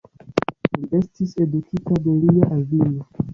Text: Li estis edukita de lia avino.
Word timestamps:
Li 0.77 0.87
estis 0.99 1.35
edukita 1.45 1.99
de 2.07 2.17
lia 2.25 2.49
avino. 2.57 3.07